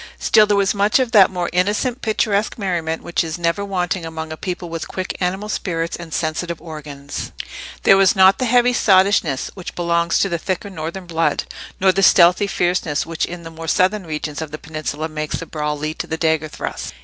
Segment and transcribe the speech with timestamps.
[0.17, 4.31] Still there was much of that more innocent picturesque merriment which is never wanting among
[4.31, 7.31] a people with quick animal spirits and sensitive organs:
[7.83, 11.43] there was not the heavy sottishness which belongs to the thicker northern blood,
[11.79, 15.45] nor the stealthy fierceness which in the more southern regions of the peninsula makes the
[15.45, 16.95] brawl lead to the dagger thrust.